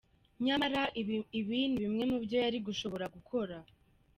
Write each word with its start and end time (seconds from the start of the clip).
Yamara 0.47 0.83
ibi 1.37 1.59
ni 1.63 1.77
bimwe 1.81 2.03
mu 2.11 2.17
vyo 2.23 2.35
yari 2.43 2.57
gushobora 2.67 3.05
gukora:. 3.15 3.55